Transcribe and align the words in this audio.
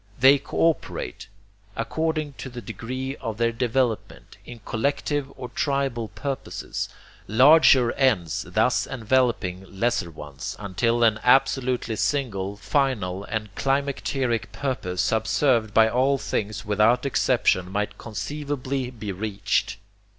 They 0.19 0.39
co 0.39 0.57
operate, 0.57 1.27
according 1.75 2.33
to 2.39 2.49
the 2.49 2.59
degree 2.59 3.15
of 3.17 3.37
their 3.37 3.51
development, 3.51 4.35
in 4.47 4.59
collective 4.65 5.31
or 5.37 5.49
tribal 5.49 6.07
purposes, 6.07 6.89
larger 7.27 7.91
ends 7.91 8.41
thus 8.49 8.87
enveloping 8.87 9.63
lesser 9.69 10.09
ones, 10.09 10.55
until 10.57 11.03
an 11.03 11.19
absolutely 11.21 11.97
single, 11.97 12.55
final 12.57 13.25
and 13.25 13.53
climacteric 13.53 14.51
purpose 14.51 15.03
subserved 15.03 15.71
by 15.71 15.87
all 15.87 16.17
things 16.17 16.65
without 16.65 17.05
exception 17.05 17.71
might 17.71 17.99
conceivably 17.99 18.89
be 18.89 19.11
reached. 19.11 19.77